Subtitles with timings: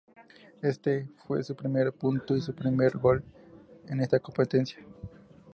[0.63, 3.23] Este fue su primer punto y su primer gol
[3.87, 4.79] en esta competencia.